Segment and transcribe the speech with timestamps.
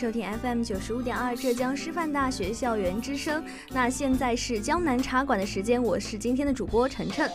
[0.00, 3.44] 收听 FM 九十五点二浙江师范大学校园之声。
[3.68, 7.30] 那现在是江南茶馆的时间，我是今天的主播晨晨。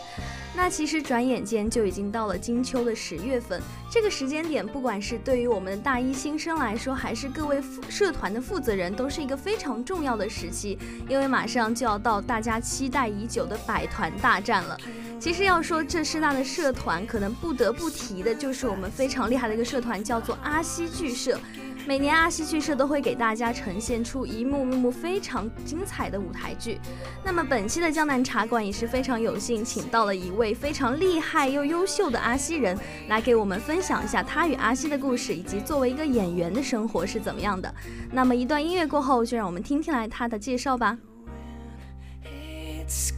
[0.52, 10.76] 那其实转眼间就已经到了金秋的十月份，这个时间点，不管是对于我们的大一新生来说，还是各位社团的负责人，都是一个非常重要的时期，
[11.08, 14.76] 因为马上就要到大家期待已久的百团大战了。
[15.18, 21.38] 其实要说这师大的社团，可能不得不提的就是我们非常厉害的一个社团，叫做阿西剧社。
[21.86, 26.80] 每年阿西剧社都会给大家呈现出一幕幕非常精彩的舞台剧。
[27.24, 32.76] 那么本期的江南茶馆也是非常有幸，请到了一位非常厉害又优秀的阿西人，
[33.08, 37.72] 来给我们分享一下他与阿西的故事，以及作为一个演员的生活是怎么样的。
[38.10, 40.98] 那么一段音乐过后，就让我们听听来他的介绍吧。
[42.24, 43.12] It's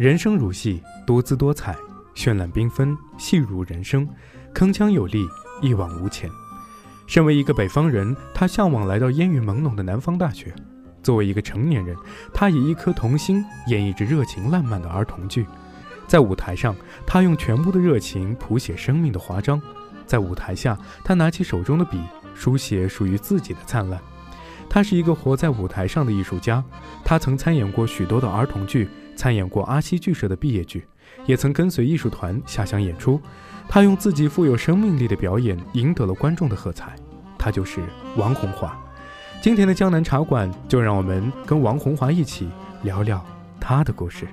[0.00, 1.76] 人生如戏，多姿多彩，
[2.14, 4.08] 绚烂缤纷，戏如人生，
[4.54, 5.28] 铿锵有力，
[5.60, 6.30] 一往无前。
[7.06, 10.54] 身为一个北方人，他向往来到烟雨朦胧的南方大学。
[11.02, 11.94] 作为一个成年人，
[12.32, 15.44] 他以一颗童心演绎着热情烂漫的儿童剧。
[16.06, 16.74] 在舞台上，
[17.06, 19.60] 他用全部的热情谱写生命的华章；
[20.06, 22.00] 在舞台下，他拿起手中的笔，
[22.34, 24.00] 书写属于自己的灿烂。
[24.66, 26.64] 他是一个活在舞台上的艺术家。
[27.04, 28.88] 他曾参演过许多的儿童剧。
[29.20, 30.88] 参演过阿西剧社的毕业剧，
[31.26, 33.20] 也曾跟随艺术团下乡演出。
[33.68, 36.96] 他用自己富有生命力的表演赢得了观众的喝彩。
[37.38, 37.82] 他就是
[38.16, 38.74] 王红华。
[39.42, 42.48] 今天的江南茶馆，就让我们跟王红华一起
[42.82, 43.22] 聊聊
[43.60, 44.26] 他的故事。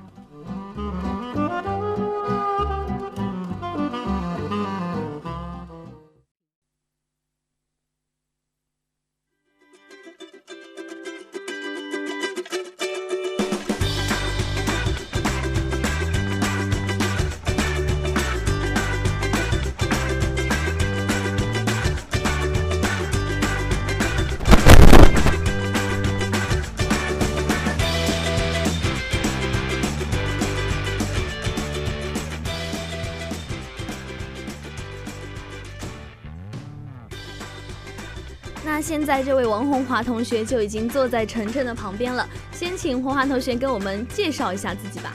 [39.67, 45.13] 在这位王红华同学就已经坐在晨晨的旁边了，先请红华同学跟我们介绍一下自己吧。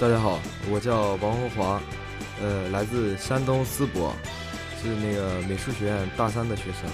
[0.00, 1.80] 大家好，我叫王红华，
[2.42, 4.12] 呃，来自山东淄博，
[4.82, 6.90] 是那个美术学院大三的学生。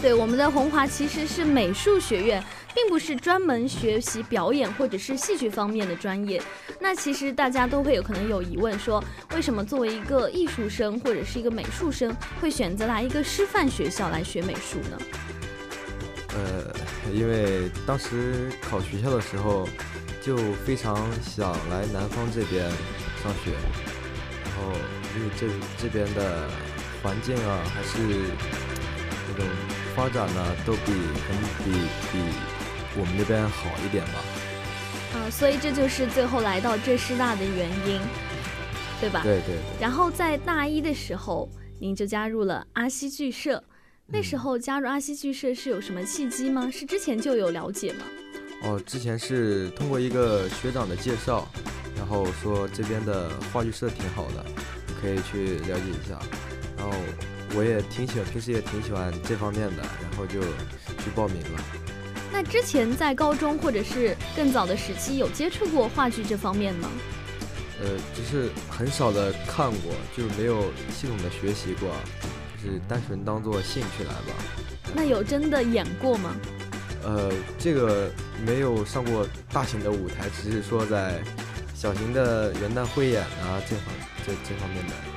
[0.00, 2.42] 对，我们的红华其实是美术学院。
[2.76, 6.42] 并不是专门学习表演或者是戏剧方面的专业。
[6.78, 9.02] 那其实大家都会有可能有疑问，说
[9.34, 14.98] 为什么作为一个艺术生或者是一个美术生，会选择来一个师范学校来学美术呢？
[16.34, 16.70] 呃，
[17.10, 19.66] 因为当时考学校的时候，
[20.20, 22.68] 就非常想来南方这边
[23.22, 23.52] 上学，
[24.44, 24.70] 然后
[25.16, 25.46] 因为这
[25.78, 26.46] 这边的
[27.02, 27.96] 环境啊，还是
[29.30, 29.46] 那种
[29.96, 30.92] 发展呢，都比
[31.64, 31.72] 比
[32.12, 32.18] 比。
[32.98, 34.12] 我们那边好一点吧。
[35.14, 38.00] 啊，所以这就是最后来到浙师大的原因，
[39.00, 39.20] 对吧？
[39.22, 39.80] 对对对。
[39.80, 41.48] 然后在大一的时候，
[41.78, 43.62] 您就加入了阿西剧社。
[44.06, 46.70] 那时候加入阿西剧社是有什么契机吗？
[46.70, 48.04] 是之前就有了解吗？
[48.62, 51.46] 哦，之前是通过一个学长的介绍，
[51.96, 54.44] 然后说这边的话剧社挺好的，
[55.00, 56.18] 可以去了解一下。
[56.78, 56.92] 然后
[57.56, 61.60] 我也挺喜欢，平时也挺喜欢这方面的，然后就去报名了。
[62.30, 66.90] 那之前在高中或者是更早的时期有接触过话剧这方面吗？
[67.80, 71.88] 呃，只是很少的看过，就没有系统的学习过，
[72.62, 74.34] 就是单纯当做兴趣来吧。
[74.94, 76.36] 那有真的演过吗？
[77.04, 78.10] 呃，这个
[78.44, 81.22] 没有上过大型的舞台，只是说在
[81.74, 83.94] 小型的元旦汇演啊这方
[84.26, 85.15] 这这方面的。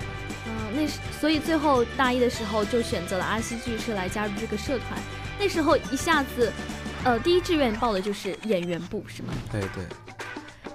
[0.71, 4.99] 嗯，那是所以最后大一的时候就选择了阿西剧社来加入这个社团。
[5.39, 6.51] 那时候一下子。
[7.05, 9.33] 呃，第一志愿报的就是演员部，是吗？
[9.49, 9.85] 对对。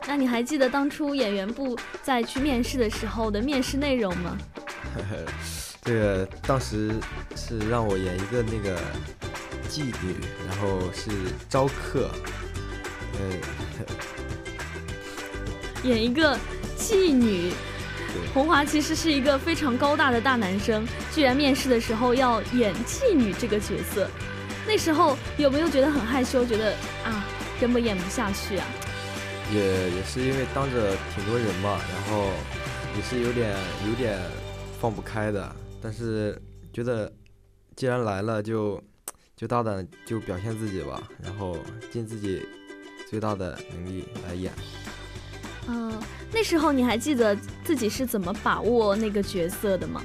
[0.06, 4.38] 那你还记得当初演员部在去面试的时候的面试内容吗？
[5.84, 6.94] 这个当时
[7.36, 8.80] 是让我演一个那个
[9.68, 10.16] 妓女，
[10.48, 11.10] 然后是
[11.46, 12.10] 招客，
[13.18, 13.36] 呃，
[15.84, 16.38] 演一个
[16.78, 17.52] 妓女。
[18.32, 24.08] 红华其实是一个非常高大的大男生，居然面试的时候要演妓女这个角色。
[24.66, 26.44] 那时候有没有觉得很害羞？
[26.44, 26.72] 觉得
[27.04, 27.26] 啊，
[27.60, 28.66] 根本演不下去啊？
[29.52, 32.30] 也也是因为当着挺多人嘛，然后
[32.96, 33.54] 也是有点
[33.86, 34.18] 有点
[34.80, 35.54] 放不开的。
[35.82, 36.40] 但是
[36.72, 37.12] 觉得
[37.76, 38.82] 既然来了，就
[39.36, 41.58] 就大胆就表现自己吧，然后
[41.92, 42.42] 尽自己
[43.10, 44.50] 最大的能力来演。
[45.68, 45.92] 嗯，
[46.32, 50.02] 那时候你还记得自己是怎么把握那个角色的吗？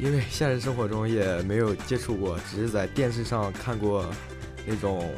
[0.00, 4.04] 因为现实生活中也没有接触过，只是在电视上看过
[4.66, 5.08] 那种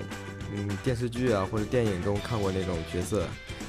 [0.55, 3.27] 嗯电视剧啊或者电影中看过那种角色，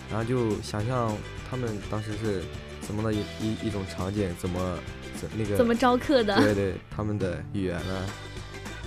[0.09, 1.15] 然后就想象
[1.49, 2.43] 他们当时是
[2.81, 4.77] 怎么的一一一种场景，怎么
[5.21, 6.35] 怎那个怎么招客的？
[6.35, 8.05] 对对，他们的语言啊、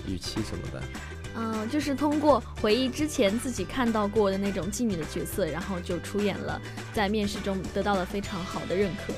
[0.07, 0.83] 语气什么的。
[1.41, 6.61] 嗯，就是通过回忆之前自己看到过的那种妓女的角色，然后就出演了，
[6.93, 9.15] 在面试中得到了非常好的认可，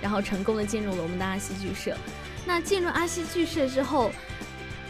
[0.00, 1.94] 然后成功的进入了我们的阿西剧社。
[2.46, 4.10] 那进入阿西剧社之后，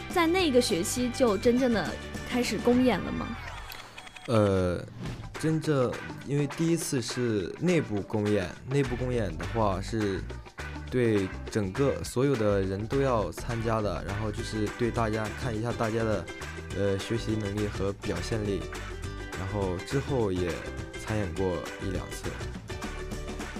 [0.09, 1.89] 在那个学期就真正的
[2.29, 3.27] 开始公演了吗？
[4.27, 4.81] 呃，
[5.37, 5.91] 真正
[6.25, 10.23] 因为第一次是内部公演，内部公演的话是
[10.89, 16.25] 对整个所有的人都要参加的，然后就是对大家看一下大家的
[16.77, 18.61] 呃学习能力和表现力，
[19.39, 20.51] 然后之后也
[20.99, 22.27] 参演过一两次。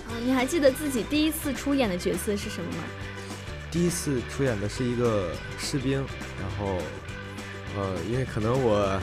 [0.10, 2.84] 啊，你还记得自己第一次出演的角色是什么吗？
[3.72, 6.06] 第一次出演的是一个士兵，
[6.42, 6.78] 然后，
[7.78, 9.00] 呃，因为可能我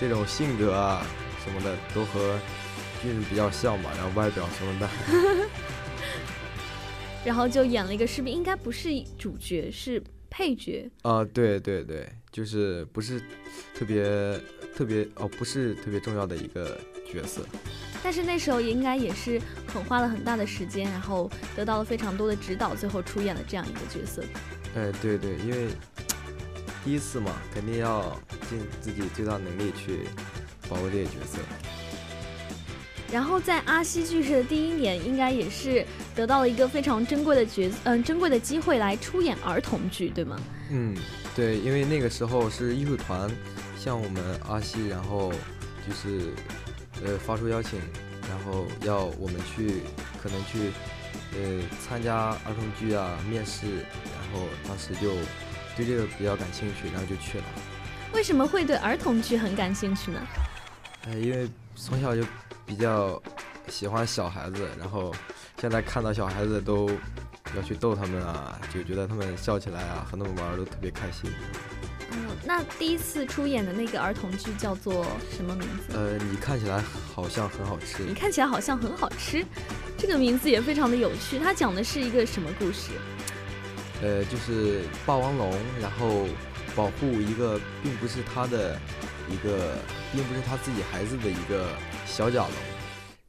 [0.00, 1.06] 这种性格啊
[1.44, 2.36] 什么的都和
[3.00, 4.88] 军人比较像吧，然后外表什么的，
[7.24, 8.88] 然后就演了一个士兵，应该不是
[9.18, 10.90] 主角，是配角。
[11.02, 13.20] 啊，对对对，就是不是
[13.74, 14.40] 特别
[14.74, 16.78] 特别哦，不是特别重要的一个
[17.10, 17.42] 角色。
[18.02, 24.24] 但是那时候也应该也是很花了很大的时间，然后得到了非常多的指导，最后出演了这样一个角色。
[24.74, 25.68] 哎，对对，因为
[26.82, 28.18] 第一次嘛，肯定要
[28.48, 30.08] 尽自己最大能力去
[30.70, 31.38] 把握这些角色。
[33.12, 40.36] 然后在阿西剧社的第一年，应该也是得到了一个非常珍贵的角，嗯，珍贵的机会来出演儿童剧，对吗？
[40.70, 40.96] 嗯，
[41.34, 43.30] 对，因为那个时候是艺术团
[43.78, 45.32] 向我们阿西，然后
[45.86, 46.32] 就是。
[47.02, 47.80] 呃，发出邀请，
[48.28, 49.80] 然后要我们去，
[50.22, 50.70] 可能去，
[51.32, 55.14] 呃，参加儿童剧啊，面试，然后当时就
[55.74, 57.44] 对这个比较感兴趣，然后就去了。
[58.12, 60.20] 为什么会对儿童剧很感兴趣呢？
[61.06, 62.22] 呃，因为从小就
[62.70, 63.20] 比较
[63.68, 65.12] 喜欢小孩子，然后
[65.60, 66.88] 现在看到小孩子都
[67.56, 71.28] 要去逗他们啊，就觉得他们笑起来啊，和他们玩都特别开心。
[72.12, 75.04] 嗯，那第一次出演的那个儿童剧叫做
[75.36, 75.96] 什么名字？
[75.98, 76.80] 呃，你看起来
[77.12, 78.04] 好像很好吃。
[78.04, 79.44] 你看起来好像很好吃，
[79.98, 81.40] 这个名字也非常的有趣。
[81.40, 82.92] 它讲的是一个什么故事？
[84.00, 86.24] 呃，就是霸王龙，然后
[86.76, 88.78] 保护一个并不是他的
[89.28, 89.76] 一个，
[90.12, 91.66] 并不是他自己孩子的一个
[92.06, 92.54] 小角龙，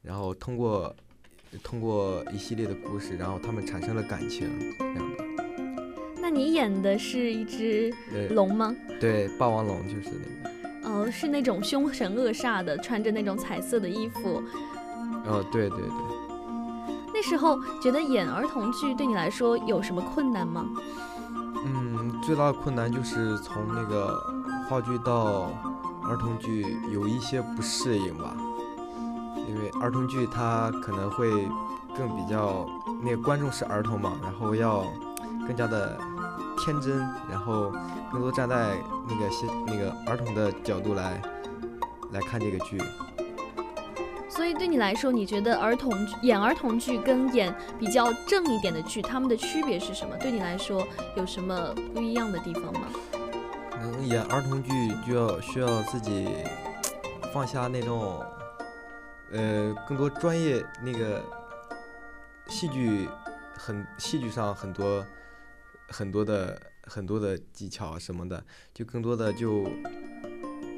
[0.01, 0.95] 然后通过
[1.63, 5.23] 通过一系列的故事，然后他们产生了感情，这样的。
[6.21, 7.93] 那你演的是一只
[8.29, 8.75] 龙吗？
[8.99, 10.51] 对，霸王龙就是那个。
[10.89, 14.43] 哦，是那种凶神恶煞的，穿着那种彩色的衣服。
[15.25, 15.87] 哦，对对对。
[17.13, 20.65] 那时候觉得演儿童剧对你来说有什么困难吗？
[21.63, 24.19] 嗯，最大的困难就是从那个
[24.71, 25.49] 话剧到
[26.07, 28.33] 儿童剧有一些不适应吧。
[29.49, 31.29] 因为儿童剧它可能会
[31.93, 32.65] 更比较
[33.03, 34.85] 那个观众是儿童嘛，然后要
[35.45, 35.99] 更加的
[36.57, 36.99] 天真，
[37.29, 37.69] 然后
[38.09, 38.77] 更多站在
[39.09, 41.21] 那个些那个儿童的角度来
[42.13, 42.81] 来看这个剧。
[44.29, 50.15] 所以对你来说，你觉得儿童演儿童剧跟演比较正一点的剧，他们的区别是什么？
[50.15, 50.87] 对你来说
[51.17, 52.87] 有什么不一样的地方吗？
[53.81, 54.69] 能演儿童剧
[55.05, 56.29] 就要需要自己
[57.33, 58.23] 放下那种
[59.31, 61.23] 呃更多专业那个
[62.47, 63.09] 戏剧
[63.57, 65.05] 很戏剧上很多
[65.89, 69.63] 很多的很多的技巧什么的，就更多的就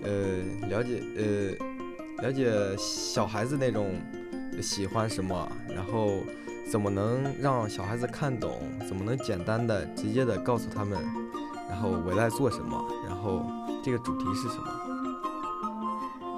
[0.03, 1.73] 呃了解呃。
[2.21, 3.99] 了解小孩子那种
[4.61, 6.19] 喜欢什么，然后
[6.71, 11.03] 怎么能让小孩子看懂，怎么能简单的、直接的告诉他们，
[11.69, 13.45] 然后我在做什么，然后
[13.83, 14.65] 这个主题是什么？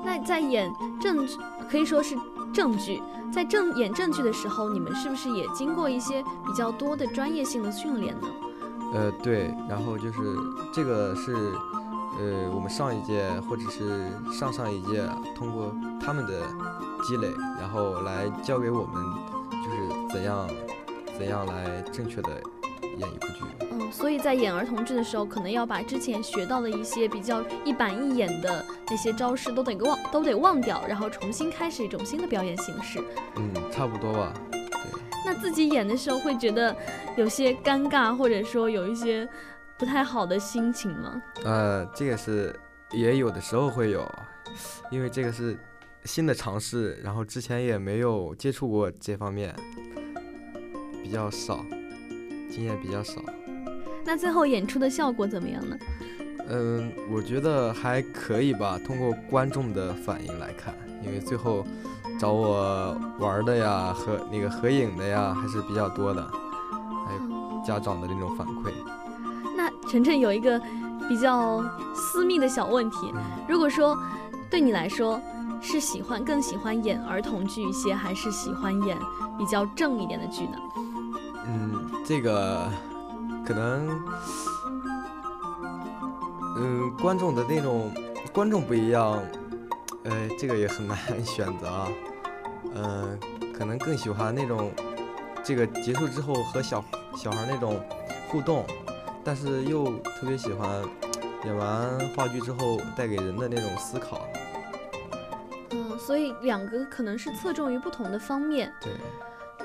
[0.04, 1.38] 那在演正剧，
[1.70, 2.16] 可以说是
[2.54, 3.02] 正剧，
[3.34, 8.28] 在正演正剧的时候，你们是不是也经过一些比较多的专业性的训练呢？
[8.94, 10.20] 呃，对，然后就是
[10.74, 11.54] 这个是。
[12.18, 15.06] 呃，我们上一届或者是上上一届，
[15.36, 16.44] 通过他们的
[17.04, 17.28] 积累，
[17.60, 19.04] 然后来教给我们，
[19.52, 20.48] 就是怎样
[21.18, 22.42] 怎样来正确的
[22.98, 23.44] 演一部剧。
[23.72, 33.04] 嗯，所以在演儿童剧的时候，可能要把之前学到的一些比较一板一眼的那些招式都得忘，都得忘掉，然后重新开始一种新的表演形式。
[33.36, 34.34] 嗯，差不多吧。
[34.52, 34.62] 对。
[35.26, 36.76] 那自己演的时候会觉得
[37.16, 39.28] 有些尴尬，或者说有一些。
[39.78, 41.22] 不太好的心情吗？
[41.44, 42.58] 呃，这个是
[42.94, 44.10] 也有的时候会有，
[44.90, 45.60] 因为这个是
[46.06, 49.54] 新的尝试，然后之前也没有接触过这方面，
[51.04, 51.60] 比较少，
[52.56, 53.22] 经验比较少。
[54.06, 55.78] 那最后演出的效果怎么样呢？
[56.48, 58.80] 嗯，我觉得还可以吧。
[58.86, 61.66] 通过观众的反应来看，因为最后
[62.20, 66.22] 找我玩的呀和那个合影的呀还是比较多的，
[67.06, 68.72] 还有家长的那种反馈。
[69.58, 70.62] 那晨晨有一个
[71.10, 71.64] 比较
[71.96, 73.12] 私密的小问题，
[73.50, 73.98] 如果说
[74.50, 75.20] 对你来说
[75.60, 78.96] 是喜欢更喜欢演儿童剧一些，还是喜欢演
[79.36, 80.58] 比较正一点的剧呢？
[81.48, 82.70] 嗯，这个
[83.46, 84.00] 可能，
[86.56, 87.92] 嗯，观众的那种
[88.32, 89.20] 观众不一样，
[90.04, 91.88] 呃，这个也很难 选择啊。
[92.76, 93.20] 嗯，
[93.58, 94.72] 可能更喜欢那种
[95.44, 96.84] 这个结束之后和小
[97.16, 97.84] 小孩那种
[98.30, 98.66] 互动。
[99.24, 100.70] 但是又特别喜欢
[101.46, 104.28] 演完话剧之后带给人的那种思考。
[105.72, 108.72] 嗯，所以两个可能是侧重于不同的方面。
[108.80, 108.94] 对。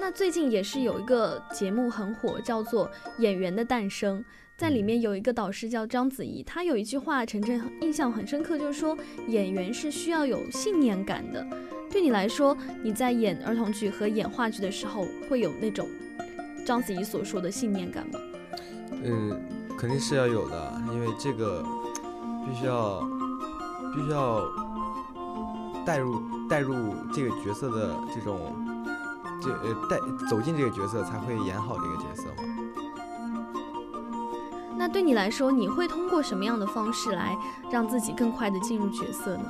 [0.00, 2.88] 那最近也是有一个节目很火，叫做
[3.19, 4.19] 《演员的诞生》，
[4.57, 8.97] 在里面有一个导师叫章子怡，她有一句话，晨晨印象很深刻，就是说
[9.28, 11.47] 演员是需要有信念感的。
[11.90, 15.87] 对你来说，你在演儿童剧和演话剧的时候，会有那种
[16.64, 18.19] 章子怡所说的信念感吗？
[19.04, 19.38] 嗯，
[19.76, 21.62] 肯定是要有的，因为这个
[22.47, 23.00] 必须要
[23.95, 24.40] 必须要
[25.85, 28.60] 带入带入这个角色的这种
[29.40, 32.42] 这呃带走进这个角色才会演好这个角色嘛。
[34.76, 37.37] 那对你来说，你会通过什么样的方式来
[37.70, 39.44] 让自己更快的进入角色呢？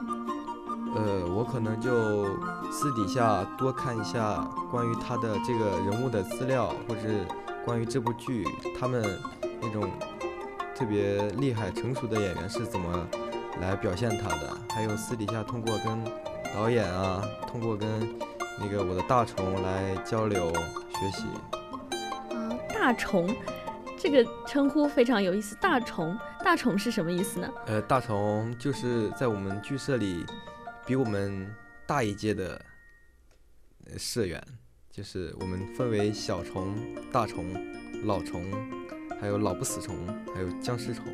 [0.94, 2.24] 呃，我可能就
[2.70, 7.02] 私底下多看一下关于他的这个人物的资料，或者
[7.64, 8.46] 关于这部剧
[8.78, 9.04] 他们。
[9.62, 9.90] 那种
[10.74, 13.06] 特别厉害、成熟的演员是怎么
[13.60, 14.56] 来表现他的？
[14.70, 16.02] 还有私底下通过跟
[16.54, 17.88] 导演啊，通过跟
[18.60, 21.24] 那个我的大虫来交流学习。
[22.34, 23.34] 啊，大虫
[23.98, 25.56] 这个称呼非常有意思。
[25.60, 27.48] 大虫，大虫是什么意思呢？
[27.66, 30.24] 呃，大虫就是在我们剧社里
[30.86, 31.52] 比我们
[31.86, 32.60] 大一届的
[33.96, 34.42] 社员，
[34.90, 36.76] 就是我们分为小虫、
[37.10, 37.46] 大虫、
[38.04, 38.44] 老虫。
[39.20, 39.94] 还有老不死虫，
[40.34, 41.04] 还有僵尸虫。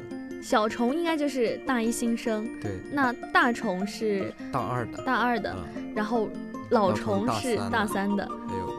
[0.41, 2.79] 小虫应该就是大一新生，对。
[2.93, 5.57] 那大虫是大二的，大二的。
[5.93, 6.31] 然后
[6.71, 8.29] 老虫是大三的。
[8.49, 8.73] 还有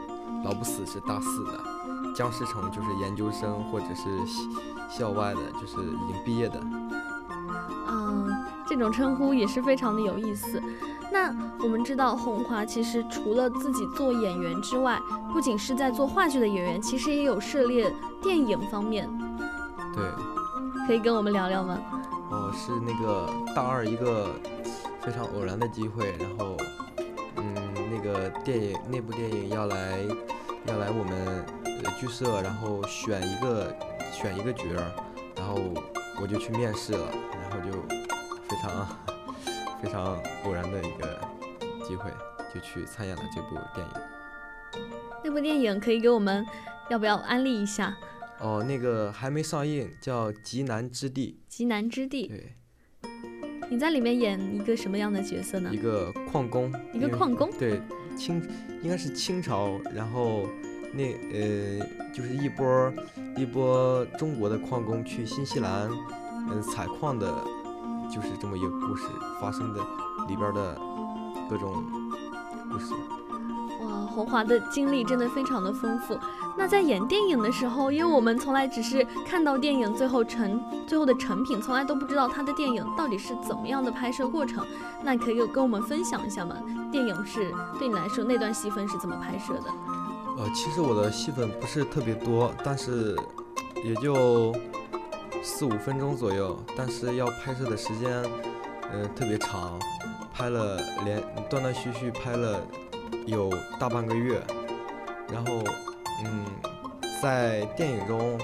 [0.44, 1.60] 老不死是大四的，
[2.16, 4.20] 僵尸虫就是研究生或者是
[4.90, 6.62] 校外的，就是已经毕业的。
[7.90, 8.30] 嗯，
[8.68, 10.62] 这种称呼也是非常的有意思。
[11.12, 15.00] 那我们知道，红华其实除了自己做演员之外，
[15.32, 17.92] 不仅是在做话剧的演员，其实也有涉猎
[18.22, 19.10] 电影方面。
[19.96, 20.06] 对，
[20.86, 21.78] 可以跟我们聊聊吗？
[22.30, 24.36] 哦，是那个大二一个
[25.00, 26.58] 非常偶然的机会，然后，
[27.38, 30.00] 嗯，那个电影那部电影要来
[30.66, 31.46] 要来我们
[32.00, 33.76] 剧社，然后选一个
[34.12, 34.92] 选一个角儿，
[35.36, 35.60] 然后
[36.22, 37.82] 我就去面试了，然后就
[38.48, 38.88] 非常。
[39.80, 41.22] 非常偶然的一个
[41.88, 42.10] 机会，
[42.52, 43.94] 就就去参演了这部电影。
[45.24, 46.46] 那部电影可以给我们
[46.90, 47.96] 要不要安利一下？
[48.40, 52.02] 哦，那个还没上映，叫《极南之地极南之》。
[52.08, 52.56] 地，对，
[53.70, 55.78] 你在里面演一个什么样的角色呢一？
[55.78, 57.50] 个矿工，一个矿工。
[57.60, 57.82] 对，
[58.18, 58.42] 清
[58.82, 60.48] 应该是清朝，然后
[60.94, 62.94] 那呃就是一波
[63.36, 65.90] 一波中国的矿工去新西兰
[66.50, 67.28] 嗯采矿的，
[68.10, 69.04] 就是这么一个故事
[69.42, 69.82] 发生的
[70.28, 70.80] 里边的
[71.50, 71.84] 各种
[72.72, 72.94] 故事。
[74.18, 76.18] 哇，红华的经历真的非常的丰富。
[76.58, 84.66] 那在演电影的时候，因为我们从来只是看到电影最后成最后的成品，从来都不知道他的电影到底是怎么样的拍摄过程。
[85.04, 86.56] 那可以跟我们分享一下吗？
[86.92, 89.72] 电影是对你来说那段戏份是怎么拍摄的？
[90.38, 93.16] 呃，其实我的戏份不是特别多，但是
[93.84, 94.54] 也就
[95.44, 98.12] 四五分钟左右，但是要拍摄的时间，
[98.92, 99.80] 呃，特别长，
[100.34, 102.60] 拍了连断断续续拍了
[103.28, 104.42] 有大半个月，
[105.30, 105.62] 然后，
[106.24, 106.46] 嗯，
[107.22, 108.40] 在电影中，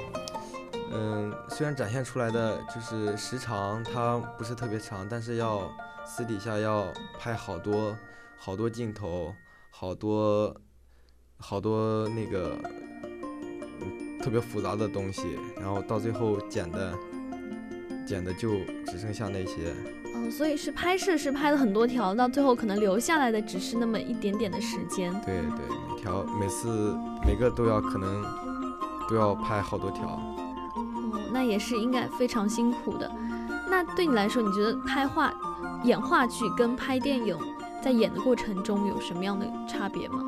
[0.91, 5.71] 嗯，虽然展现出来的就是时长它不是特别长，但是要
[6.05, 6.85] 私底下要
[7.17, 7.95] 拍好多
[8.37, 9.33] 好多镜头，
[9.71, 10.53] 好多
[11.37, 12.57] 好多那个
[14.21, 16.93] 特别复杂的东西，然后到最后剪的
[18.05, 18.49] 剪的就
[18.85, 19.73] 只剩下那些。
[20.23, 25.11] 哦，所以是拍摄是拍了很多条，到最后可能留下来的只是那么一点点的时间。
[25.25, 28.23] 对对，每条每次每个都要可能
[29.09, 30.07] 都要拍好多条。
[30.75, 33.11] 哦，那也是应该非常辛苦的。
[33.69, 35.33] 那对你来说，你觉得拍话
[35.83, 37.37] 演话剧跟拍电影
[37.83, 40.19] 在演的过程中有什么样的差别吗？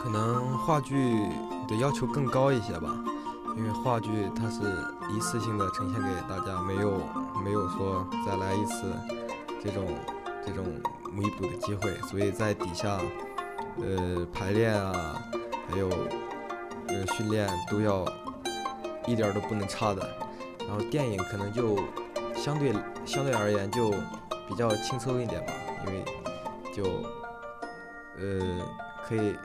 [0.00, 1.26] 可能话剧
[1.66, 2.94] 的要求更高一些吧，
[3.58, 4.60] 因为话剧它是
[5.12, 7.00] 一次性的呈现给大家，没有
[7.44, 8.84] 没有说再来一次
[9.60, 9.84] 这种
[10.46, 10.64] 这种
[11.12, 13.00] 弥补的机会，所以在底下
[13.82, 15.20] 呃排练啊，
[15.68, 15.88] 还有
[16.86, 18.06] 呃训练都要
[19.08, 20.08] 一点都不能差的。
[20.60, 21.76] 然后电影可能就
[22.36, 22.72] 相对
[23.04, 23.90] 相对而言就
[24.46, 25.52] 比较轻松一点吧，
[25.84, 26.04] 因为
[26.72, 26.84] 就
[28.18, 28.64] 呃
[29.04, 29.36] 可以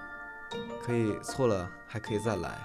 [0.86, 2.62] 可以错了还可以再来。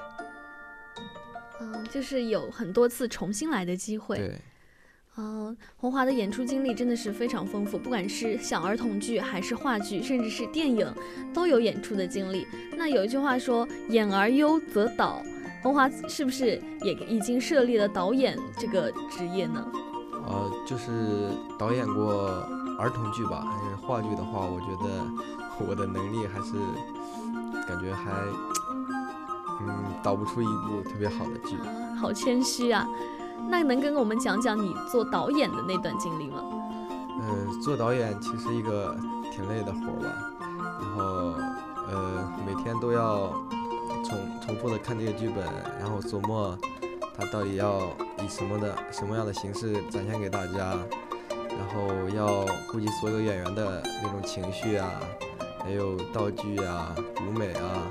[1.79, 4.17] 嗯，就是有很多次重新来的机会。
[4.17, 4.35] 对，
[5.17, 10.93] 嗯，红华的演出经历真的是非常丰富，不管是小儿童剧还是话剧，甚至是电影，
[11.33, 12.47] 都有演出的经历。
[12.77, 15.23] 那有一句话说“演而优则导”，
[15.63, 19.67] 红华是不是也已经设立了导演这个职业呢？
[20.27, 22.29] 呃，就是导演过
[22.79, 25.05] 儿童剧吧，还是话剧的话，我觉得
[25.67, 26.53] 我的能力还是
[27.67, 28.13] 感觉还
[29.61, 31.57] 嗯导不出一部特别好的剧。
[31.57, 32.87] 啊，好谦虚啊。
[33.49, 36.43] 那能跟我们讲讲你做导演的那段经历吗？
[37.21, 38.97] 嗯，做导演其实一个
[39.33, 40.33] 挺累的活儿吧，
[40.81, 41.05] 然后
[41.89, 43.33] 呃每天都要
[44.05, 45.45] 重重复的看这个剧本，
[45.81, 46.57] 然后琢磨
[47.17, 47.81] 它到底要
[48.23, 50.77] 以什么的什么样的形式展现给大家，
[51.31, 54.91] 然后要顾及所有演员的那种情绪啊，
[55.63, 56.95] 还有道具啊、
[57.27, 57.83] 舞美啊、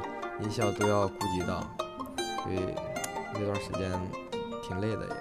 [0.42, 1.62] 音效都要顾及到，
[2.44, 2.60] 所以
[3.34, 3.92] 那段时间
[4.64, 5.14] 挺累的也。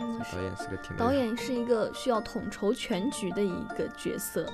[0.00, 4.46] 嗯，导演是个挺导演是一个需要统筹全局的一个角色。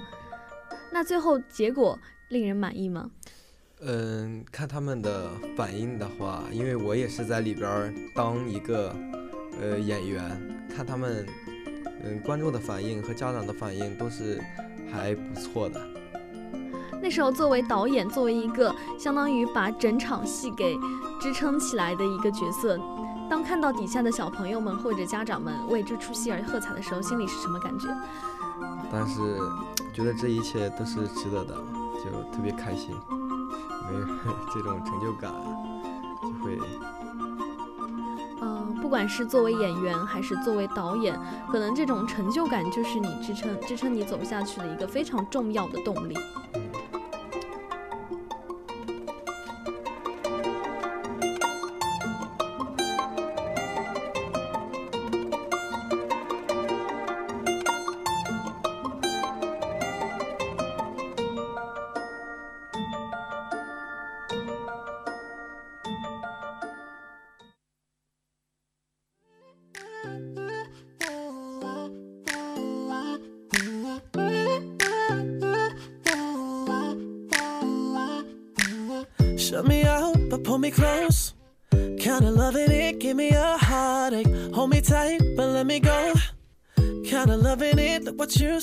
[0.92, 3.10] 那最后结果令人满意吗？
[3.80, 8.94] 嗯，看他们的反应的话，因为我也是在里边儿当一个
[9.60, 11.26] 呃演员，看他们
[12.02, 14.40] 嗯观众的反应和家长的反应都是
[14.90, 15.80] 还不错的。
[17.02, 20.76] 那时候作为导演，作为一个相当于把整场戏给
[21.20, 22.78] 支撑起来的一个角色，
[23.28, 27.88] 当看到底下的小朋友们或者家长们为这出戏而喝彩的时候，心里是什么感觉？
[28.90, 29.38] 但是
[29.92, 31.54] 觉得这一切都是值得的，
[32.02, 34.06] 就特别开心，没有
[34.52, 35.32] 这种成就感，
[36.22, 36.58] 就会
[38.40, 41.18] 嗯，不管是作为演员还是作为导演，
[41.50, 46.14] 可能这种成就感就是你支撑支撑你走下去的一个非常重要的动力。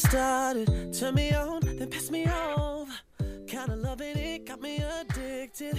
[0.07, 0.93] Started.
[0.93, 2.89] Turn me on, then piss me off.
[3.47, 5.77] Kinda loving it, got me addicted.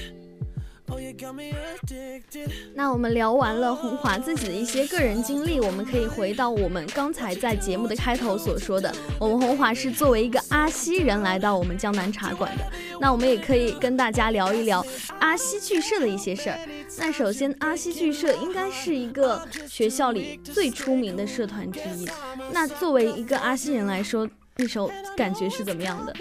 [2.74, 12.64] 那我们聊完了红华自己的一些个人经历，我们可以回到我们刚才在节目的开头所说的，我们红华是作为一个阿西人来到我们江南茶馆的。
[13.00, 14.84] 那我们也可以跟大家聊一聊
[15.18, 16.58] 阿西剧社的一些事儿。
[16.98, 22.08] 那首先，阿西剧社应该是一个学校里最出名的社团之一。
[22.52, 26.14] 那作为一个阿西人来说，那时候感觉是怎么样的？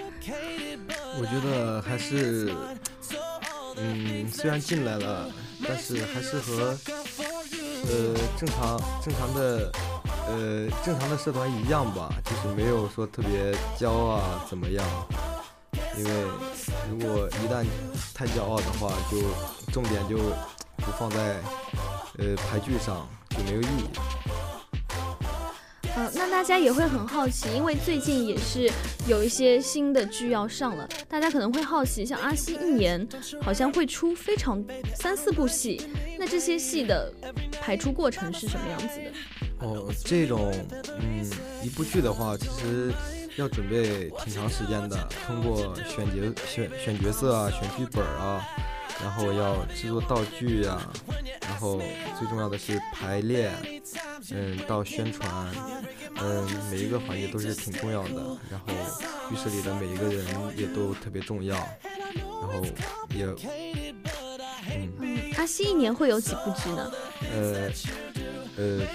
[1.16, 2.52] 我觉得还是，
[3.76, 5.28] 嗯，虽然进来了，
[5.66, 6.76] 但是还是和
[7.86, 9.72] 呃正常正常的
[10.28, 14.84] 呃正常的社团一样吧，就是没有说特别骄啊怎么样。
[15.96, 16.10] 因为
[16.90, 17.64] 如果一旦
[18.14, 19.18] 太骄傲的话，就
[19.72, 20.16] 重点就
[20.76, 21.40] 不放在
[22.18, 23.84] 呃排剧上，就没有意义。
[25.96, 28.68] 呃，那大家也会很好奇，因为最近也是
[29.06, 33.06] 有一些新的剧要上了，大家可能会好奇，像阿西一年
[33.40, 34.62] 好像会出非常
[34.96, 37.12] 三四部戏，那这些戏的
[37.60, 39.66] 排出过程是什么样子的？
[39.66, 40.52] 哦，这种
[41.00, 41.30] 嗯
[41.62, 42.92] 一部剧的话，其实
[43.36, 48.44] 要准备挺长时间的，通过选角选选角色啊，选剧本啊，
[49.00, 50.76] 然后要制作道具呀、
[51.42, 51.80] 然后
[52.18, 53.52] 最重要的是排练，
[54.30, 55.28] 嗯，到宣传，
[56.16, 58.38] 嗯，每一个环节都是挺重要的。
[58.50, 58.72] 然后
[59.30, 60.24] 浴室里的每一个人
[60.56, 62.64] 也都特别重要，然后
[63.10, 63.26] 也，
[64.70, 66.92] 嗯，嗯，阿西一年会有几部剧呢？
[67.32, 67.70] 呃，
[68.56, 68.86] 呃，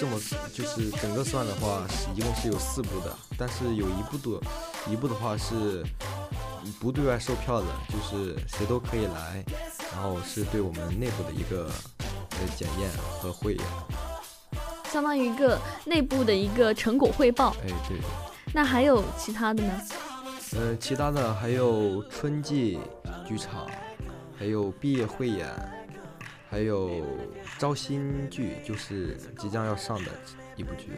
[0.00, 0.18] 这么
[0.52, 4.40] 就是整个算的话，是一共是有四部的，但是有一部的，
[4.90, 5.84] 一部的话是
[6.80, 9.44] 不对外售票的，就是谁都可以来，
[9.92, 11.70] 然后是对我们内部的一个
[12.30, 12.90] 呃检验
[13.20, 13.64] 和汇演。
[14.92, 17.56] 相当于一个内部的一个成果汇报。
[17.66, 17.96] 哎，对。
[18.52, 19.72] 那还有其他的呢？
[20.54, 22.78] 呃，其他的还有春季
[23.26, 23.66] 剧场，
[24.38, 25.48] 还有毕业汇演，
[26.50, 26.90] 还有
[27.58, 30.10] 招新剧，就是即将要上的
[30.56, 30.90] 一部剧。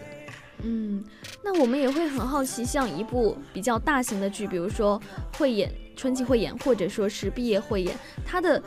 [0.64, 1.04] 嗯，
[1.44, 5.00] 那我们也会很好奇，像一部比较大型的剧，比如说
[5.38, 8.61] 汇演、春季汇演，或者说是毕业汇演，它的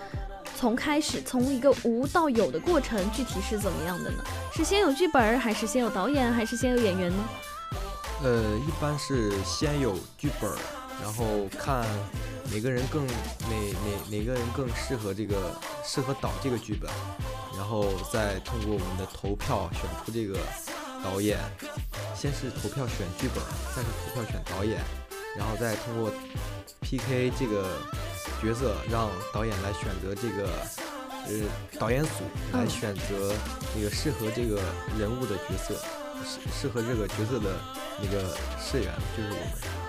[0.58, 4.24] 从开始从一个无到有的过程，具体是怎么样的呢？
[4.52, 7.24] 是先有剧本，还是先有导演，还是先有演员呢？
[8.24, 10.52] 呃，一般是先有剧本，
[11.04, 11.86] 然后看
[12.52, 13.14] 哪个人更哪
[13.46, 15.36] 哪哪个人更适合这个
[15.86, 16.90] 适合导这个剧本，
[17.56, 20.40] 然后再通过我们的投票选出这个
[21.04, 21.38] 导演。
[22.16, 23.44] 先是投票选剧本，
[23.76, 24.82] 再是投票选导演，
[25.38, 26.12] 然后再通过
[26.82, 27.78] PK 这个
[28.42, 30.50] 角色，让导演来选择这个
[31.28, 32.10] 呃导演组
[32.54, 33.34] 来嗯选择
[33.76, 34.62] 那个适合这个
[35.00, 35.76] 人物的角色，
[36.24, 37.56] 适适合这个角色的
[38.02, 39.88] 那个饰演就是我们。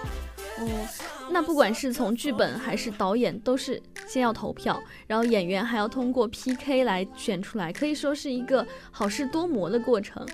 [0.60, 0.88] 哦，
[1.30, 10.26] 那不管是从剧本还是导演，都是先要投票，然后演员还要通过 PK 来选出来，可以说是一个好事多磨的过程。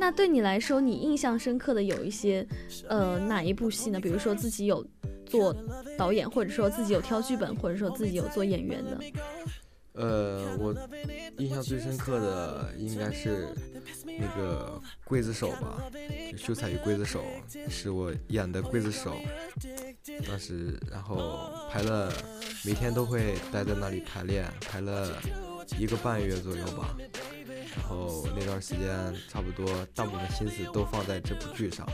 [0.00, 2.46] 那对你来说，你印象深刻的有一些，
[2.88, 4.00] 呃，哪一部戏呢？
[4.00, 4.82] 比如说自己有
[5.28, 5.54] 做
[5.96, 8.98] 导演，或者说自己有挑剧本，或者说自己有做演员的。
[9.94, 10.72] 呃，我
[11.38, 13.48] 印象最深刻的应该是
[14.04, 15.82] 那个刽子手吧，
[16.30, 17.24] 就秀才与刽子手，
[17.68, 19.16] 是我演的刽子手。
[20.26, 22.12] 当时，然后排了，
[22.64, 25.20] 每天都会待在那里排练，排了
[25.76, 26.96] 一个半月左右吧。
[27.76, 31.84] 然后那段时间，差不多大部分心思都放在这部剧上。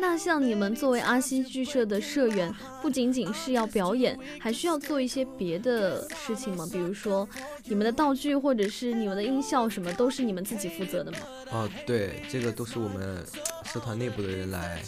[0.00, 6.66] 那像你们作为阿西剧社的社员，不仅仅是要表演，还需要做一些别的事情吗？
[6.70, 7.28] 比如说
[7.64, 11.18] 你们的道具或者是你们的音效什么，都是你们自己负责的吗？
[11.50, 13.24] 哦，对，这个都是我们
[13.64, 14.82] 社团内部的人来，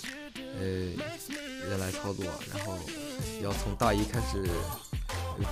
[0.59, 0.65] 呃，
[1.69, 2.79] 人来操作，然后
[3.43, 4.49] 要从大一开始，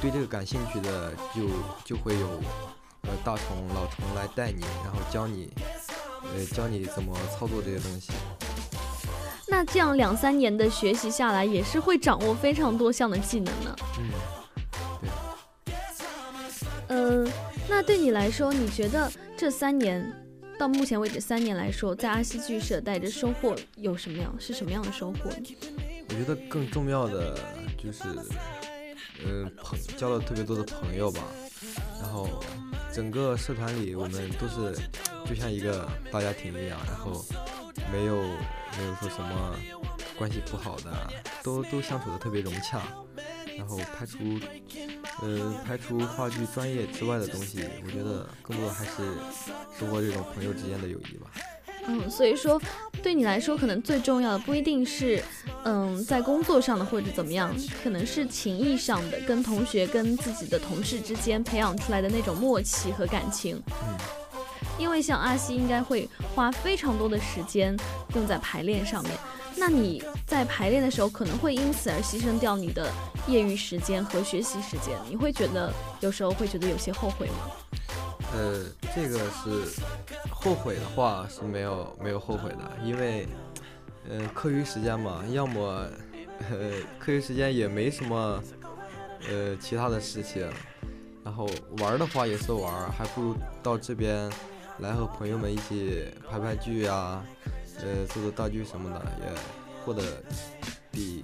[0.01, 1.49] 对这个感兴趣的就
[1.85, 2.29] 就会有
[3.03, 5.51] 呃大虫、老虫来带你，然后教你，
[6.23, 8.12] 呃教你怎么操作这些东西。
[9.50, 13.76] 那这样两三年的学习下来，也是会掌握非常多项的技能呢。
[13.98, 14.11] 嗯，
[15.64, 15.74] 对
[16.88, 17.32] 嗯、
[17.68, 20.12] 那对你来说，你觉得这三年
[20.58, 24.34] 到目前为止三年来说，在阿西剧社带着收获有什么样？
[24.38, 25.56] 是什么样的收获呢？
[26.08, 27.38] 我觉得更重要的
[27.76, 28.04] 就是，
[29.24, 31.20] 嗯、朋交了特别多的朋友吧，
[32.00, 32.28] 然后
[32.92, 34.74] 整个社团里我们都是
[35.26, 37.24] 就像一个大家庭一样，然后
[37.92, 38.22] 没有
[38.78, 39.56] 没有说什么
[40.16, 41.12] 关系不好的，
[41.42, 42.82] 都都相处的特别融洽，
[43.56, 44.18] 然后排除
[45.20, 48.92] 呃排除话剧专业之外的东西，我觉得更多的还是
[49.78, 51.30] 生活这种朋友之间的友谊吧。
[51.90, 52.60] 嗯，所以说
[53.02, 55.22] 对你来说，可能最重要的不一定是，
[55.64, 63.62] 嗯，在工作上的或者怎么样，可能是情谊上的，跟同学、跟自己的同事之间培养出来的那种默契和感情。
[63.86, 63.96] 嗯，
[64.79, 67.77] 因为像阿西应该会花非常多的时间
[68.14, 69.12] 用在排练上面，
[69.57, 72.90] 那你在排练的时候可能会因此而牺牲掉你的
[73.27, 77.51] 业余时间和学习时间，你会觉得有时候会觉得有些后悔吗？
[78.35, 79.81] 呃，这个是
[80.31, 83.27] 后悔的话是没有没有后悔的，因为，
[84.09, 85.87] 呃，课余时间嘛，要么，
[86.51, 88.42] 呃，课余时间也没什么，
[89.31, 90.47] 呃，其他的事情，
[91.24, 94.31] 然后玩的话也是玩，还不如到这边
[94.78, 97.24] 来和朋友们一起拍拍剧啊，
[97.81, 99.33] 呃，做做道具什么的，也
[99.85, 100.02] 过得
[100.90, 101.22] 比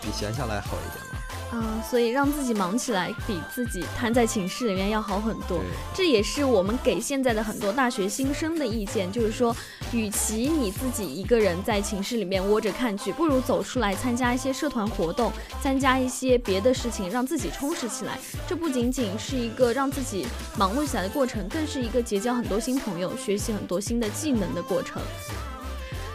[0.00, 1.21] 比闲下来好一点吧。
[1.54, 5.60] 嗯，所以让自己忙起来比自己瘫在寝室里面要好很多。
[5.94, 9.54] 这也是我们给现在的很多大学新生的意见，就是说，
[9.92, 15.30] 与其你自己一个人在寝室里面窝着看剧，不如走出来参加一些社团活动，
[15.62, 18.18] 参加一些别的事情，让自己充实起来。
[18.48, 25.02] 这不仅仅是一个让自己忙碌起来的过程，更是一个结交很多新朋友、学习很多新的技能的过程。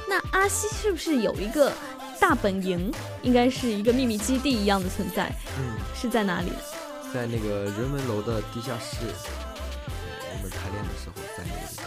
[0.09, 1.71] 那阿西是不是有一个？
[2.19, 6.51] 大本营应该是一个秘密基地一样的存在，嗯，是在哪里？
[7.13, 11.85] 在那个人文楼的地下室，我们排练的时候在那个地方。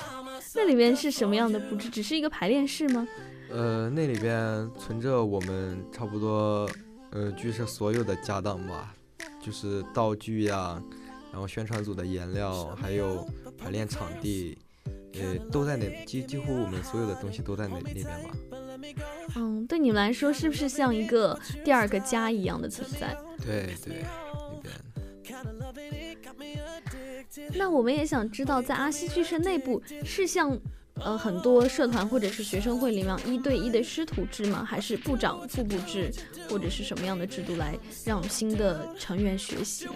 [0.55, 1.89] 那里面是什么样的布置？
[1.89, 3.07] 只是一个排练室吗？
[3.51, 6.69] 呃，那里边存着我们差不多，
[7.11, 8.95] 呃，剧社所有的家当吧，
[9.41, 10.83] 就是道具呀，
[11.31, 14.57] 然后宣传组的颜料，还有排练场地，
[15.15, 18.60] 呃，都在那，几几乎我们所有的东西都在那那边吧。
[19.37, 23.17] 嗯，对你们来说是不是像一个第二个家一样的存在？
[23.45, 24.05] 对对，
[25.29, 25.91] 那边。
[27.55, 30.59] 那我们也想知道，在阿西剧社内部是像
[30.95, 34.65] 呃很多社团或者是学生会里面一对一的师徒制吗？
[34.65, 36.11] 还是部长副部制，
[36.49, 39.87] 或者是什么样的制度来让新的成员学习？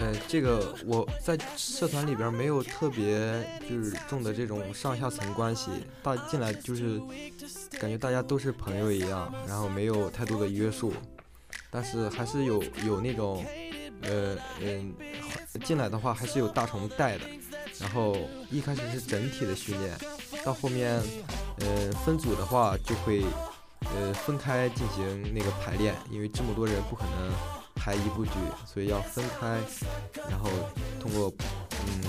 [0.00, 5.70] 呃，这个我在社团里边没有特别就是重的这种上下层关系，
[6.02, 7.00] 大进来就是
[7.80, 10.92] 感觉大家都是朋友一样，然后没有太多的约束，
[11.68, 13.44] 但是还是有有那种，
[14.02, 14.94] 呃嗯，
[15.64, 17.24] 进来的话还是有大虫带的，
[17.80, 18.16] 然后
[18.52, 19.98] 一开始是整体的训练，
[20.44, 21.02] 到后面，
[21.58, 23.24] 呃分组的话就会，
[23.80, 27.57] 呃分开进行那个排练，因为这么多人不可能。
[27.88, 28.32] 拍一部剧，
[28.66, 29.58] 所以要分开，
[30.28, 30.50] 然后
[31.00, 31.32] 通过
[31.72, 32.02] 嗯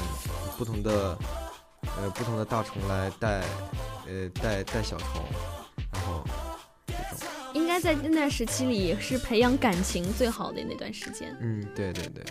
[0.57, 1.17] 不同的
[1.95, 3.39] 呃不同的大虫来带
[4.05, 5.23] 呃带带小虫，
[5.93, 6.21] 然后
[6.85, 11.33] 这种应该在那段时期里是培养感情最好的那段时间。
[11.39, 12.25] 嗯，对对对。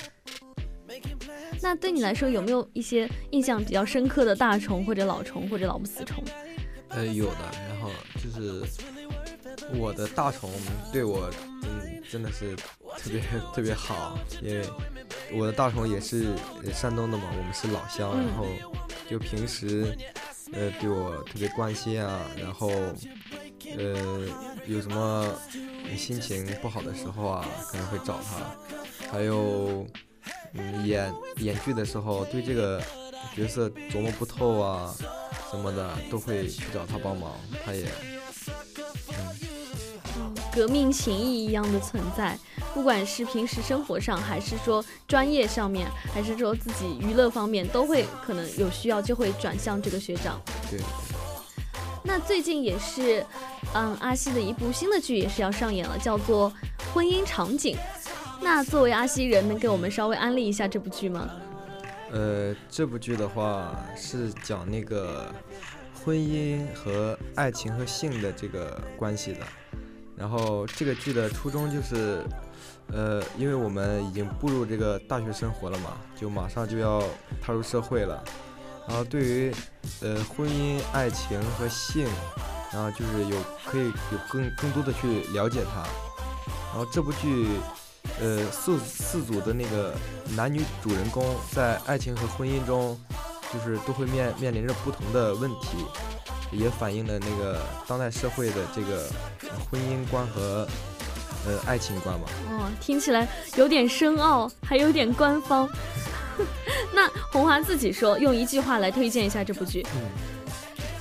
[1.63, 6.23] 那对你来说有没有一些印象比较深刻的大虫或者老虫或者老不死虫？
[6.91, 7.91] 呃，有的，然后
[8.23, 8.63] 就是
[9.75, 10.51] 我的大虫
[10.93, 11.31] 对我
[11.63, 11.78] 嗯
[12.11, 12.57] 真的是。
[12.99, 13.23] 特别
[13.55, 14.67] 特别好，因为
[15.33, 16.35] 我的大同也是
[16.75, 18.45] 山东的嘛，我们是老乡，然后
[19.09, 19.97] 就平时
[20.53, 22.69] 呃对我特别关心啊，然后
[23.77, 24.27] 呃
[24.67, 25.33] 有什么
[25.97, 29.87] 心情不好的时候啊，可能会找他，还有
[30.55, 32.83] 嗯演演剧的时候对这个
[33.37, 34.93] 角色琢磨不透啊
[35.53, 38.18] 什么的，都会去找他帮忙，他也嗯
[40.59, 42.37] 革命情谊一样的存在。
[42.75, 50.41] 不管是平时生活上，还是说专业上面，还是说自己娱乐方面，都会可能有需要就会转向这个学长。
[50.69, 50.81] 对。
[52.03, 53.25] 那最近也是，
[53.73, 56.51] 嗯，阿西的一部新的剧也是要上演了，叫做
[56.93, 57.77] 《婚姻场景》。
[58.41, 61.31] 那作为阿西人，能给我们稍微安利一下这部剧吗？
[62.11, 65.33] 呃，这部剧的话是讲那个
[66.05, 69.41] 婚姻和爱情和性的这个关系的。
[70.19, 72.23] 然后这个剧的初衷就是。
[72.91, 77.03] 呃，因为我们已经步入这个大学生活了嘛，就马上就要
[77.39, 78.25] 踏入社会了。
[78.89, 79.55] 然后对于
[80.01, 82.07] 呃婚姻、爱情和性，
[82.73, 85.83] 然后就是有可以有更更多的去了解它。
[86.71, 87.59] 然后这部剧，
[88.23, 89.95] 呃四四组的那个
[90.35, 92.99] 男女主人公在爱情和婚姻中，
[93.53, 95.85] 就是都会面面临着不同的问题，
[96.53, 99.07] 也反映了那个当代社会的这个
[99.71, 100.67] 婚姻观和。
[101.47, 105.69] 呃，爱情观嘛，哦，听起来有点深奥，还有点官方。
[106.93, 110.03] 那红华自己说，用一句话来推荐一下这部剧，嗯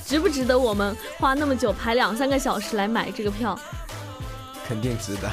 [0.06, 3.60] 值不值得我们花那么久排两三个小时来买这个票？
[4.68, 5.30] 肯定值得。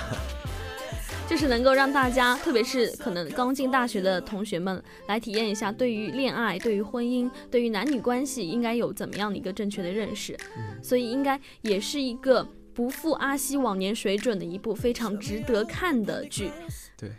[1.29, 10.37] 就是能够让大家，特别是可能刚进大学的同学们，来体验一下对于恋爱、对于婚姻、对于男女关系应该有怎么样的一个正确的认识。
[10.83, 16.51] 所以应该也是一个不负阿西往年水准的一部非常值得看的剧。
[16.97, 17.11] 对。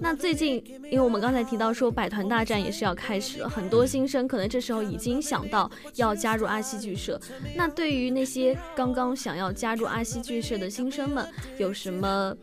[0.00, 7.20] 那最近，因为我们刚才提到说百团大战也是要开始了，很多新生可能这时候已经想到要加入阿西剧社。
[7.54, 11.24] 那对于那些刚刚想要加入阿西剧社的新生们，
[11.56, 12.36] 有什么，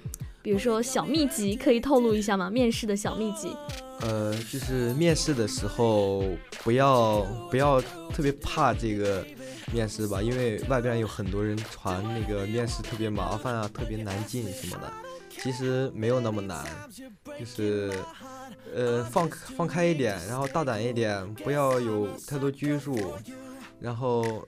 [0.47, 2.49] 比如说小秘籍可以透露一下吗？
[2.49, 3.53] 面试的小秘籍？
[3.99, 6.23] 呃，就是面试的时候
[6.63, 7.81] 不要不要
[8.13, 9.25] 特别怕这个
[9.73, 14.89] 面试吧，因为外边有很多人传那个面试特别麻烦啊，特别难进什么的。
[15.29, 16.65] 其实没有那么难，
[17.37, 17.91] 就是，
[18.73, 23.13] 呃，放放开一点，然后大胆一点，不要有太多拘束，
[23.81, 24.47] 然后，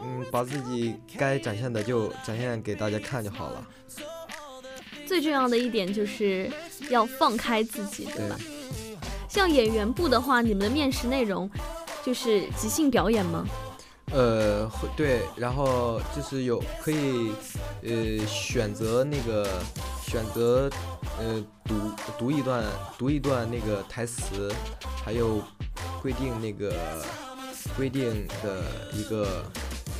[0.00, 3.66] 嗯，把自己该展现的就展现给大家看就好了。
[5.10, 6.48] 最重要的一点就是
[6.88, 8.38] 要放开自己，对吧？
[9.28, 11.50] 像演员部的话，你们的面试内容
[12.04, 13.44] 就是即兴表演吗？
[14.12, 17.32] 呃，会对，然后就是有可以，
[17.82, 19.60] 呃，选择那个
[20.06, 20.70] 选择，
[21.18, 21.74] 呃，读
[22.16, 22.64] 读一段
[22.96, 24.48] 读一段那个台词，
[25.04, 25.42] 还有
[26.00, 27.04] 规定那个
[27.76, 28.62] 规定的
[28.94, 29.44] 一个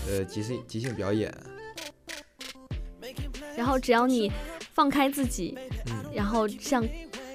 [0.09, 1.37] 呃即兴即兴表演。
[3.57, 4.31] 然后只要你
[4.75, 5.57] 放开自己，
[5.87, 6.87] 嗯，然后向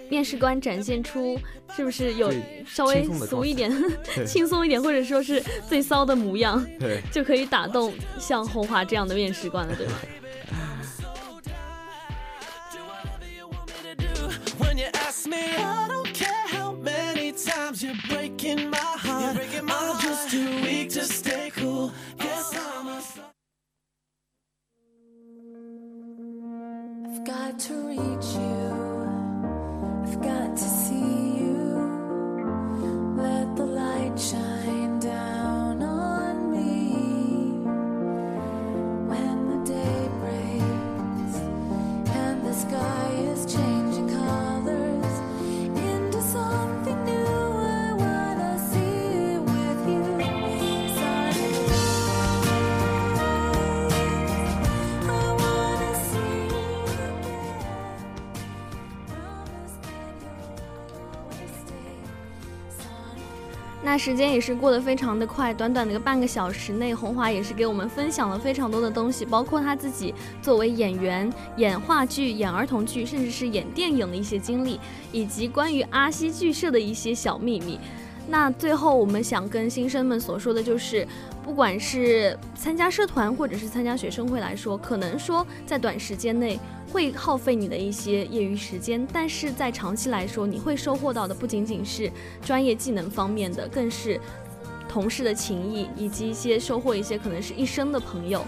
[0.09, 1.37] 面试官展现出。
[1.75, 2.31] 是不是有
[2.65, 3.69] 稍微俗一点、
[4.25, 6.65] 轻松一点，或者说是最骚的模样，
[7.11, 9.93] 就可以打动像红华这样的面试官了，对吧？
[27.25, 28.54] got to reach you.
[63.97, 74.79] 时间也是过得非常的快，短短的个半个小时内，红华也是给我们分享了非常多的东西，包括他自己作为演员演话剧、演儿童剧，甚至是演电影的一些经历，
[75.11, 77.79] 以及关于阿西剧社的一些小秘密。
[78.27, 81.07] 那最后我们想跟新生们所说的就是，
[81.45, 86.59] 不管是参加社团或者是参加学生会来说，可能说在短时间内。
[86.91, 92.09] 会耗费你的一些业余时间，但是在长期来说，你会收获到的不仅仅是
[92.41, 94.17] 专业技能方面的，更是
[94.87, 98.45] 同事的情谊，以及一些收获一些可能是一生的朋友。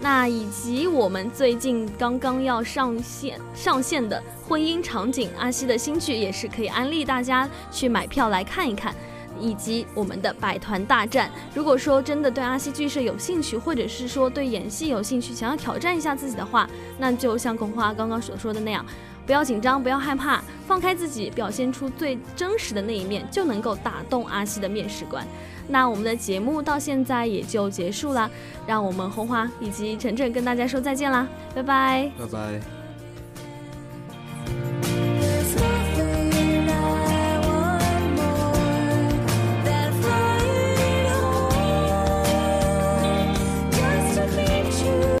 [0.00, 8.94] 那以及我们最近刚刚要上线上线的婚姻场景阿西的新剧，也是可以安利大家去买票来看一看。
[9.40, 11.30] 以及我们的百团大战。
[11.54, 18.84] 如果说真的对阿西剧社有兴趣，或者是说对演戏有兴趣，想要挑战一下自己的话，那就像孔花刚刚所说的那样，
[19.26, 25.26] 不要紧张，不要害怕，放开自己，表现出最真实的那一面，就能够打动阿西的面试官。
[25.68, 28.30] 那我们的节目到现在也就结束了，
[28.66, 32.77] 让我们红花以及晨晨跟大家说再见啦，拜拜，拜拜。